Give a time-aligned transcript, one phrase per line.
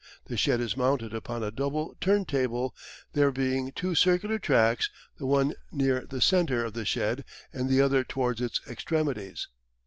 [0.25, 2.75] The shed is mounted upon a double turn table,
[3.13, 4.89] there being two circular tracks
[5.19, 9.47] the one near the centre of the shed and the other towards its extremities.